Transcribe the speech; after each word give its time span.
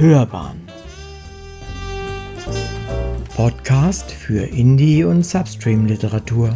Hörbahn 0.00 0.64
Podcast 3.34 4.12
für 4.12 4.46
Indie- 4.46 5.02
und 5.02 5.24
Substream-Literatur 5.24 6.54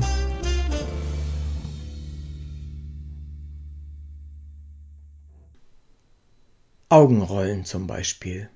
Augenrollen 6.88 7.64
zum 7.64 7.88
Beispiel 7.88 8.48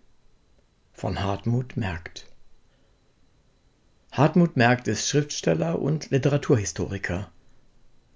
von 0.93 1.21
Hartmut 1.21 1.77
Merkt 1.77 2.29
Hartmut 4.12 4.57
Merkt 4.57 4.87
ist 4.87 5.09
Schriftsteller 5.09 5.82
und 5.82 6.11
Literaturhistoriker. 6.11 7.32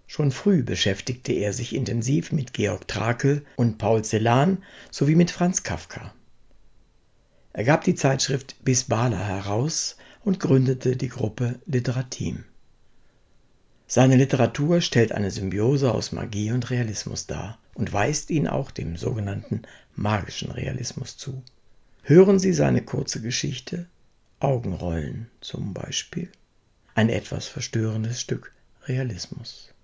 Schon 0.07 0.30
früh 0.30 0.62
beschäftigte 0.62 1.32
er 1.32 1.52
sich 1.52 1.75
intensiv 1.75 2.30
mit 2.30 2.52
Georg 2.52 2.87
Trakl 2.87 3.45
und 3.57 3.79
Paul 3.79 4.05
Celan 4.05 4.62
sowie 4.93 5.16
mit 5.16 5.32
Franz 5.32 5.65
Kafka. 5.65 6.15
Er 7.52 7.64
gab 7.64 7.84
die 7.84 7.95
Zeitschrift 7.95 8.56
Bisbala 8.64 9.18
heraus 9.18 9.96
und 10.24 10.38
gründete 10.38 10.96
die 10.96 11.09
Gruppe 11.09 11.59
Literatim. 11.66 12.45
Seine 13.88 14.14
Literatur 14.14 14.80
stellt 14.80 15.10
eine 15.10 15.32
Symbiose 15.32 15.92
aus 15.92 16.12
Magie 16.12 16.52
und 16.52 16.70
Realismus 16.70 17.26
dar 17.26 17.59
und 17.74 17.92
weist 17.92 18.30
ihn 18.30 18.46
auch 18.46 18.70
dem 18.70 18.96
sogenannten 18.96 19.62
magischen 19.96 20.52
Realismus 20.52 21.16
zu. 21.16 21.42
Hören 22.02 22.38
Sie 22.38 22.52
seine 22.52 22.82
kurze 22.82 23.20
Geschichte 23.20 23.88
Augenrollen 24.38 25.28
zum 25.40 25.74
Beispiel. 25.74 26.30
Ein 26.95 27.09
etwas 27.09 27.48
verstörendes 27.48 28.20
Stück 28.20 28.52
Realismus. 28.87 29.74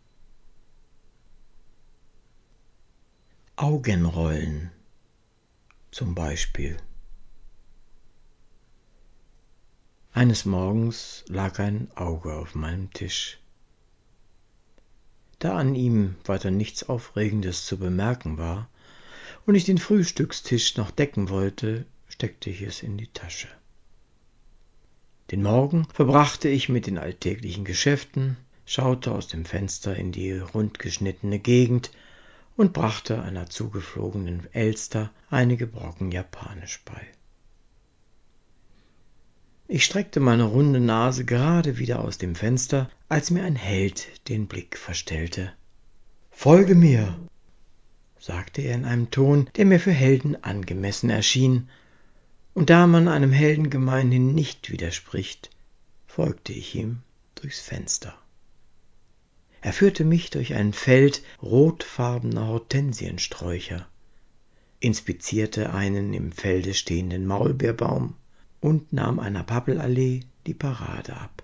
Augenrollen 3.57 4.71
zum 5.91 6.15
Beispiel. 6.15 6.77
Eines 10.17 10.47
Morgens 10.47 11.27
lag 11.29 11.59
ein 11.59 11.91
Auge 11.95 12.33
auf 12.33 12.55
meinem 12.55 12.91
Tisch. 12.91 13.39
Da 15.41 15.59
an 15.59 15.75
ihm 15.75 16.15
weiter 16.25 16.51
nichts 16.51 16.89
Aufregendes 16.89 17.67
zu 17.67 17.77
bemerken 17.77 18.39
war 18.39 18.71
und 19.45 19.57
ich 19.57 19.65
den 19.65 19.77
Frühstückstisch 19.77 20.79
noch 20.79 20.91
decken 20.91 21.29
wollte, 21.29 21.85
steckte 22.09 22.49
ich 22.49 22.63
es 22.63 22.83
in 22.83 22.97
die 22.97 23.09
Tasche. 23.09 23.49
Den 25.33 25.43
Morgen 25.43 25.87
verbrachte 25.93 26.49
ich 26.49 26.71
mit 26.71 26.87
den 26.87 26.97
alltäglichen 26.97 27.67
Geschäften, 27.67 28.39
schaute 28.65 29.13
aus 29.13 29.29
dem 29.29 29.45
Fenster 29.45 29.97
in 29.97 30.13
die 30.13 30.33
rundgeschnittene 30.33 31.41
Gegend 31.41 31.91
und 32.57 32.73
brachte 32.73 33.21
einer 33.21 33.51
zugeflogenen 33.51 34.49
Elster 34.55 35.11
einige 35.29 35.67
Brocken 35.67 36.11
Japanisch 36.11 36.83
bei. 36.87 37.07
Ich 39.69 39.85
streckte 39.85 40.21
meine 40.21 40.45
runde 40.45 40.79
Nase 40.79 41.25
gerade 41.25 41.77
wieder 41.79 42.05
aus 42.05 42.19
dem 42.19 42.37
Fenster, 42.37 42.89
als 43.09 43.33
mir 43.33 43.43
ein 43.43 43.57
Held 43.57 44.29
den 44.29 44.47
Blick 44.47 44.79
verstellte. 44.79 45.53
Folge 46.31 46.77
mir, 46.77 47.19
sagte 48.21 48.63
er 48.63 48.77
in 48.77 48.85
einem 48.85 49.11
Ton, 49.11 49.51
der 49.57 49.65
mir 49.65 49.81
für 49.81 49.91
Helden 49.91 50.41
angemessen 50.45 51.11
erschien 51.11 51.69
und 52.55 52.71
da 52.71 52.87
man 52.87 53.09
einem 53.09 53.33
Helden 53.33 53.69
gemeinhin 53.69 54.37
nicht 54.37 54.71
widerspricht, 54.71 55.51
folgte 56.07 56.53
ich 56.53 56.77
ihm 56.77 57.03
durchs 57.35 57.59
Fenster. 57.59 58.17
Er 59.63 59.73
führte 59.73 60.05
mich 60.05 60.31
durch 60.31 60.55
ein 60.55 60.73
Feld 60.75 61.25
rotfarbener 61.43 62.47
Hortensiensträucher, 62.47 63.89
inspizierte 64.79 65.73
einen 65.73 66.15
im 66.15 66.31
Felde 66.31 66.73
stehenden 66.73 67.27
Maulbeerbaum 67.27 68.15
und 68.61 68.93
nahm 68.93 69.19
einer 69.19 69.43
Pappelallee 69.43 70.21
die 70.47 70.55
Parade 70.55 71.17
ab. 71.17 71.43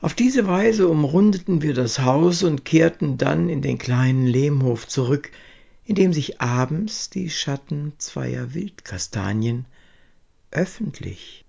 Auf 0.00 0.14
diese 0.14 0.46
Weise 0.46 0.88
umrundeten 0.88 1.60
wir 1.60 1.74
das 1.74 1.98
Haus 1.98 2.44
und 2.44 2.64
kehrten 2.64 3.18
dann 3.18 3.48
in 3.48 3.62
den 3.62 3.78
kleinen 3.78 4.26
Lehmhof 4.26 4.86
zurück, 4.86 5.32
in 5.84 5.96
dem 5.96 6.12
sich 6.12 6.40
abends 6.40 7.10
die 7.10 7.30
Schatten 7.30 7.94
zweier 7.98 8.54
Wildkastanien 8.54 9.66
öffentlich 10.50 11.44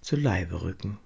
zu 0.00 0.16
Leibe 0.16 0.62
rücken. 0.62 0.98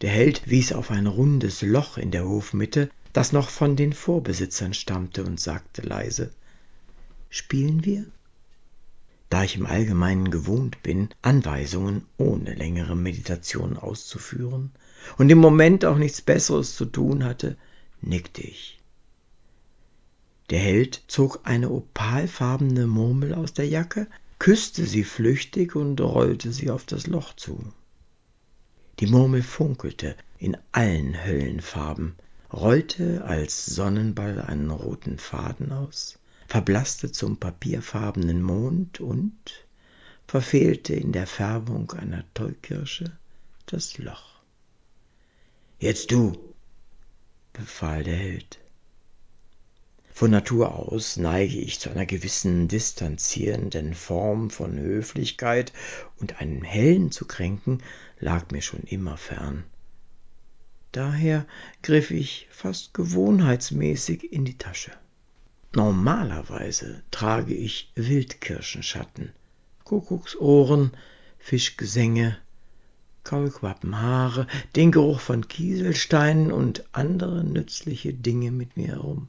Der 0.00 0.10
Held 0.10 0.48
wies 0.48 0.72
auf 0.72 0.90
ein 0.90 1.06
rundes 1.06 1.62
Loch 1.62 1.98
in 1.98 2.10
der 2.10 2.26
Hofmitte, 2.26 2.90
das 3.12 3.32
noch 3.32 3.50
von 3.50 3.76
den 3.76 3.92
Vorbesitzern 3.92 4.74
stammte, 4.74 5.24
und 5.24 5.38
sagte 5.38 5.82
leise 5.82 6.32
Spielen 7.28 7.84
wir? 7.84 8.06
Da 9.32 9.44
ich 9.44 9.56
im 9.56 9.64
Allgemeinen 9.64 10.30
gewohnt 10.30 10.82
bin, 10.82 11.08
Anweisungen 11.22 12.04
ohne 12.18 12.52
längere 12.52 12.94
Meditation 12.94 13.78
auszuführen 13.78 14.72
und 15.16 15.30
im 15.30 15.38
Moment 15.38 15.86
auch 15.86 15.96
nichts 15.96 16.20
Besseres 16.20 16.76
zu 16.76 16.84
tun 16.84 17.24
hatte, 17.24 17.56
nickte 18.02 18.42
ich. 18.42 18.78
Der 20.50 20.58
Held 20.58 21.04
zog 21.06 21.40
eine 21.44 21.70
opalfarbene 21.70 22.86
Murmel 22.86 23.32
aus 23.32 23.54
der 23.54 23.66
Jacke, 23.66 24.06
küsste 24.38 24.84
sie 24.84 25.02
flüchtig 25.02 25.74
und 25.76 25.98
rollte 26.02 26.52
sie 26.52 26.68
auf 26.68 26.84
das 26.84 27.06
Loch 27.06 27.34
zu. 27.34 27.72
Die 29.00 29.06
Murmel 29.06 29.42
funkelte 29.42 30.14
in 30.36 30.58
allen 30.72 31.24
Höllenfarben, 31.24 32.16
rollte 32.52 33.24
als 33.24 33.64
Sonnenball 33.64 34.42
einen 34.42 34.68
roten 34.68 35.16
Faden 35.16 35.72
aus, 35.72 36.18
verblaßte 36.48 37.12
zum 37.12 37.38
papierfarbenen 37.38 38.42
Mond 38.42 39.00
und 39.00 39.66
verfehlte 40.26 40.94
in 40.94 41.12
der 41.12 41.26
Färbung 41.26 41.90
einer 41.92 42.24
Tollkirsche 42.34 43.16
das 43.66 43.98
Loch. 43.98 44.40
Jetzt 45.78 46.10
du, 46.10 46.32
befahl 47.52 48.04
der 48.04 48.16
Held. 48.16 48.58
Von 50.14 50.30
Natur 50.30 50.74
aus 50.74 51.16
neige 51.16 51.58
ich 51.58 51.80
zu 51.80 51.90
einer 51.90 52.06
gewissen 52.06 52.68
distanzierenden 52.68 53.94
Form 53.94 54.50
von 54.50 54.78
Höflichkeit, 54.78 55.72
und 56.18 56.40
einen 56.40 56.62
Helden 56.62 57.10
zu 57.10 57.26
kränken, 57.26 57.82
lag 58.20 58.50
mir 58.50 58.62
schon 58.62 58.82
immer 58.82 59.16
fern. 59.16 59.64
Daher 60.92 61.46
griff 61.82 62.10
ich 62.10 62.46
fast 62.50 62.94
gewohnheitsmäßig 62.94 64.32
in 64.32 64.44
die 64.44 64.58
Tasche. 64.58 64.92
Normalerweise 65.74 67.02
trage 67.10 67.54
ich 67.54 67.90
Wildkirschenschatten, 67.94 69.32
Kuckucksohren, 69.84 70.92
Fischgesänge, 71.38 72.36
Kaulquappenhaare, 73.24 74.46
den 74.76 74.92
Geruch 74.92 75.20
von 75.20 75.48
Kieselsteinen 75.48 76.52
und 76.52 76.84
andere 76.92 77.42
nützliche 77.42 78.12
Dinge 78.12 78.50
mit 78.50 78.76
mir 78.76 78.88
herum. 78.88 79.28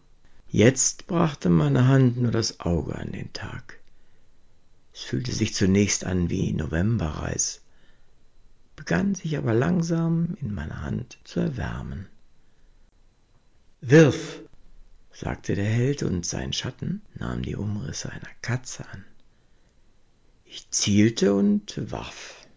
Jetzt 0.49 1.07
brachte 1.07 1.49
meine 1.49 1.87
Hand 1.87 2.17
nur 2.17 2.31
das 2.31 2.59
Auge 2.59 2.95
an 2.95 3.13
den 3.13 3.31
Tag. 3.31 3.79
Es 4.93 5.01
fühlte 5.01 5.31
sich 5.31 5.55
zunächst 5.55 6.05
an 6.05 6.29
wie 6.29 6.53
Novemberreis, 6.53 7.61
begann 8.75 9.15
sich 9.15 9.37
aber 9.37 9.53
langsam 9.53 10.35
in 10.41 10.53
meiner 10.53 10.81
Hand 10.81 11.17
zu 11.23 11.39
erwärmen. 11.39 12.07
Wirf, 13.81 14.42
sagte 15.13 15.55
der 15.55 15.65
Held, 15.65 16.03
und 16.03 16.25
sein 16.25 16.53
Schatten 16.53 17.01
nahm 17.15 17.43
die 17.43 17.55
Umrisse 17.55 18.11
einer 18.11 18.29
Katze 18.41 18.87
an. 18.89 19.05
Ich 20.45 20.69
zielte 20.71 21.33
und 21.33 21.91
warf. 21.91 22.47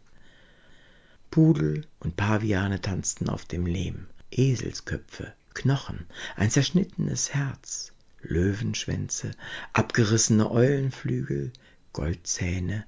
Pudel 1.31 1.87
und 1.99 2.17
Paviane 2.17 2.81
tanzten 2.81 3.29
auf 3.29 3.45
dem 3.45 3.67
Lehm, 3.67 4.07
Eselsköpfe, 4.31 5.33
Knochen, 5.55 6.07
ein 6.35 6.51
zerschnittenes 6.51 7.35
Herz, 7.35 7.93
Löwenschwänze, 8.23 9.33
abgerissene 9.73 10.51
Eulenflügel, 10.51 11.53
Goldzähne, 11.93 12.85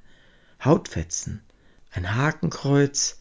Hautfetzen, 0.65 1.43
ein 1.91 2.15
Hakenkreuz, 2.15 3.19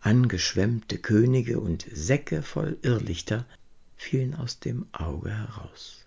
angeschwemmte 0.00 0.98
Könige 0.98 1.60
und 1.60 1.86
Säcke 1.92 2.42
voll 2.42 2.78
Irrlichter 2.82 3.46
fielen 4.00 4.34
aus 4.34 4.58
dem 4.58 4.86
Auge 4.92 5.30
heraus. 5.30 6.06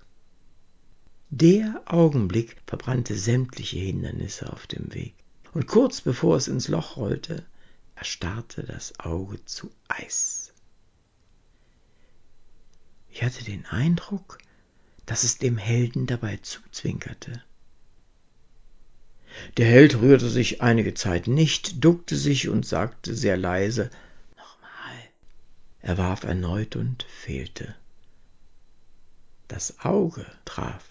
Der 1.29 1.83
Augenblick 1.85 2.57
verbrannte 2.65 3.15
sämtliche 3.15 3.77
Hindernisse 3.77 4.51
auf 4.51 4.65
dem 4.65 4.93
Weg, 4.95 5.13
und 5.53 5.67
kurz 5.67 6.01
bevor 6.01 6.35
es 6.35 6.47
ins 6.47 6.67
Loch 6.67 6.97
rollte, 6.97 7.45
erstarrte 7.95 8.63
das 8.63 8.99
Auge 8.99 9.45
zu 9.45 9.71
Eis. 9.87 10.51
Ich 13.11 13.21
hatte 13.23 13.43
den 13.43 13.65
Eindruck, 13.67 14.39
dass 15.05 15.23
es 15.23 15.37
dem 15.37 15.59
Helden 15.59 16.07
dabei 16.07 16.37
zuzwinkerte. 16.37 17.43
Der 19.57 19.67
Held 19.67 20.01
rührte 20.01 20.29
sich 20.29 20.63
einige 20.63 20.95
Zeit 20.95 21.27
nicht, 21.27 21.85
duckte 21.85 22.15
sich 22.15 22.49
und 22.49 22.65
sagte 22.65 23.13
sehr 23.13 23.37
leise 23.37 23.91
Nochmal. 24.35 24.97
Er 25.81 25.97
warf 25.99 26.23
erneut 26.23 26.75
und 26.75 27.03
fehlte. 27.03 27.75
Das 29.47 29.79
Auge 29.79 30.25
traf. 30.45 30.83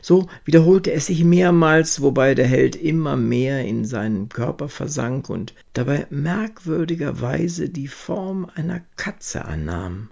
So 0.00 0.28
wiederholte 0.44 0.92
es 0.92 1.06
sich 1.06 1.24
mehrmals, 1.24 2.00
wobei 2.00 2.36
der 2.36 2.46
Held 2.46 2.76
immer 2.76 3.16
mehr 3.16 3.64
in 3.64 3.84
seinen 3.84 4.28
Körper 4.28 4.68
versank 4.68 5.28
und 5.28 5.52
dabei 5.72 6.06
merkwürdigerweise 6.10 7.68
die 7.68 7.88
Form 7.88 8.50
einer 8.54 8.80
Katze 8.94 9.44
annahm. 9.44 10.10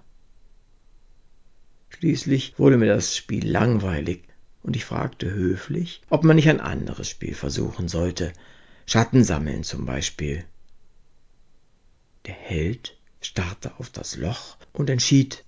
Schließlich 1.90 2.58
wurde 2.58 2.76
mir 2.76 2.86
das 2.86 3.16
Spiel 3.16 3.48
langweilig 3.48 4.24
und 4.64 4.74
ich 4.74 4.84
fragte 4.84 5.30
höflich, 5.30 6.02
ob 6.10 6.24
man 6.24 6.36
nicht 6.36 6.48
ein 6.48 6.60
anderes 6.60 7.08
Spiel 7.08 7.34
versuchen 7.34 7.86
sollte. 7.86 8.32
Schatten 8.86 9.22
sammeln 9.22 9.62
zum 9.62 9.86
Beispiel. 9.86 10.44
Der 12.26 12.34
Held 12.34 12.96
starrte 13.20 13.78
auf 13.78 13.90
das 13.90 14.16
Loch 14.16 14.56
und 14.72 14.90
entschied, 14.90 15.44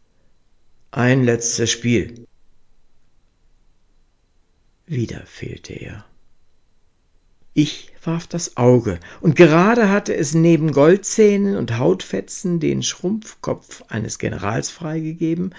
ein 0.96 1.24
letztes 1.24 1.70
Spiel. 1.70 2.26
Wieder 4.86 5.26
fehlte 5.26 5.74
er. 5.74 6.06
Ich 7.52 7.92
warf 8.02 8.26
das 8.26 8.56
Auge, 8.56 8.98
und 9.20 9.36
gerade 9.36 9.90
hatte 9.90 10.16
es 10.16 10.32
neben 10.32 10.72
Goldzähnen 10.72 11.56
und 11.56 11.76
Hautfetzen 11.76 12.60
den 12.60 12.82
Schrumpfkopf 12.82 13.84
eines 13.88 14.18
Generals 14.18 14.70
freigegeben, 14.70 15.54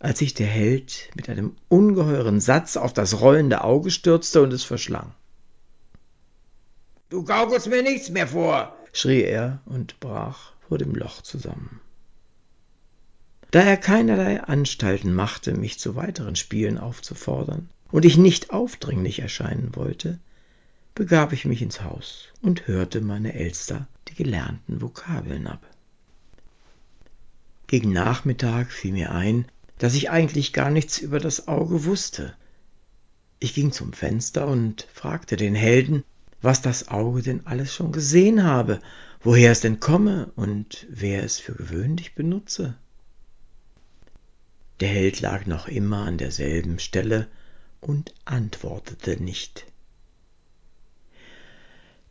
als 0.00 0.18
sich 0.18 0.34
der 0.34 0.46
Held 0.46 1.10
mit 1.14 1.30
einem 1.30 1.56
ungeheuren 1.68 2.40
Satz 2.40 2.76
auf 2.76 2.92
das 2.92 3.22
rollende 3.22 3.64
Auge 3.64 3.90
stürzte 3.90 4.42
und 4.42 4.52
es 4.52 4.64
verschlang. 4.64 5.14
Du 7.08 7.24
gaukelst 7.24 7.68
mir 7.68 7.82
nichts 7.82 8.10
mehr 8.10 8.28
vor, 8.28 8.76
schrie 8.92 9.22
er 9.22 9.62
und 9.64 9.98
brach 9.98 10.52
vor 10.68 10.76
dem 10.76 10.94
Loch 10.94 11.22
zusammen. 11.22 11.80
Da 13.50 13.60
er 13.60 13.78
keinerlei 13.78 14.42
Anstalten 14.42 15.14
machte, 15.14 15.54
mich 15.54 15.78
zu 15.78 15.96
weiteren 15.96 16.36
Spielen 16.36 16.76
aufzufordern, 16.76 17.70
und 17.90 18.04
ich 18.04 18.18
nicht 18.18 18.50
aufdringlich 18.50 19.20
erscheinen 19.20 19.74
wollte, 19.74 20.18
begab 20.94 21.32
ich 21.32 21.46
mich 21.46 21.62
ins 21.62 21.82
Haus 21.82 22.28
und 22.42 22.66
hörte 22.66 23.00
meine 23.00 23.34
Elster 23.34 23.86
die 24.08 24.14
gelernten 24.14 24.82
Vokabeln 24.82 25.46
ab. 25.46 25.64
Gegen 27.66 27.92
Nachmittag 27.92 28.70
fiel 28.72 28.92
mir 28.92 29.12
ein, 29.12 29.46
dass 29.78 29.94
ich 29.94 30.10
eigentlich 30.10 30.52
gar 30.52 30.70
nichts 30.70 30.98
über 30.98 31.20
das 31.20 31.48
Auge 31.48 31.84
wusste. 31.84 32.34
Ich 33.38 33.54
ging 33.54 33.72
zum 33.72 33.92
Fenster 33.92 34.46
und 34.46 34.86
fragte 34.92 35.36
den 35.36 35.54
Helden, 35.54 36.04
was 36.42 36.60
das 36.60 36.88
Auge 36.88 37.22
denn 37.22 37.46
alles 37.46 37.74
schon 37.74 37.92
gesehen 37.92 38.44
habe, 38.44 38.80
woher 39.20 39.52
es 39.52 39.60
denn 39.60 39.80
komme 39.80 40.32
und 40.36 40.86
wer 40.90 41.22
es 41.22 41.38
für 41.38 41.54
gewöhnlich 41.54 42.14
benutze. 42.14 42.74
Der 44.80 44.88
Held 44.88 45.20
lag 45.20 45.46
noch 45.46 45.66
immer 45.66 46.06
an 46.06 46.18
derselben 46.18 46.78
Stelle 46.78 47.26
und 47.80 48.14
antwortete 48.24 49.22
nicht. 49.22 49.66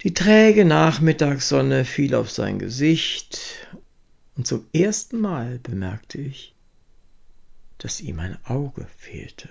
Die 0.02 0.14
träge 0.14 0.66
Nachmittagssonne 0.66 1.86
fiel 1.86 2.14
auf 2.14 2.30
sein 2.30 2.60
Gesicht, 2.60 3.68
und 4.36 4.46
zum 4.46 4.68
ersten 4.72 5.20
Mal 5.20 5.58
bemerkte 5.58 6.20
ich, 6.20 6.54
dass 7.80 8.02
ihm 8.02 8.20
ein 8.20 8.38
Auge 8.46 8.86
fehlte. 8.98 9.50